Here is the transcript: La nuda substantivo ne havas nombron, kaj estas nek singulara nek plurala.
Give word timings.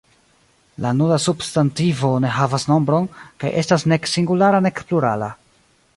La 0.85 0.93
nuda 1.01 1.19
substantivo 1.25 2.09
ne 2.25 2.31
havas 2.37 2.67
nombron, 2.71 3.07
kaj 3.45 3.55
estas 3.63 3.89
nek 3.93 4.13
singulara 4.17 4.67
nek 4.69 4.83
plurala. 4.93 5.29